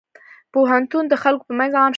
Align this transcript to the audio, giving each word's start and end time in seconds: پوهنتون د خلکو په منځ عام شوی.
پوهنتون 0.53 1.03
د 1.09 1.13
خلکو 1.23 1.43
په 1.49 1.53
منځ 1.59 1.73
عام 1.75 1.87
شوی. 1.87 1.89